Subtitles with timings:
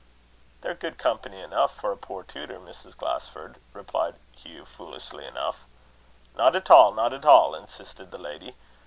[0.61, 1.45] "They're good enough company
[1.75, 2.97] for a poor tutor, Mrs.
[2.97, 5.65] Glasford," replied Hugh, foolishly enough.
[6.35, 8.55] "Not at all, not at all," insisted the lady.